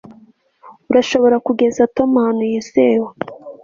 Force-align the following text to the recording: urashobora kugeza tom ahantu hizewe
urashobora 0.91 1.35
kugeza 1.47 1.81
tom 1.95 2.09
ahantu 2.21 2.41
hizewe 2.51 3.07